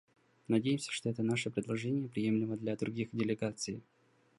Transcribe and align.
Надеемся, 0.47 0.91
что 0.91 1.11
это 1.11 1.21
наше 1.21 1.51
предложение 1.51 2.09
приемлемо 2.09 2.57
для 2.57 2.75
других 2.75 3.09
делегаций. 3.11 3.83